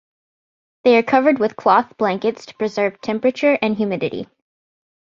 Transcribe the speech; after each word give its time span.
They 0.83 0.97
are 0.97 1.03
covered 1.03 1.37
with 1.37 1.55
cloth 1.55 1.95
blankets 1.95 2.47
to 2.47 2.55
preserve 2.55 2.99
temperature 3.01 3.59
and 3.61 3.75
humidity. 3.75 4.27